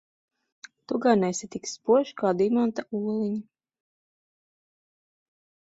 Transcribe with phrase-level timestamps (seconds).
[0.85, 3.45] Tu gan esi tik spožs kā dimanta oliņa?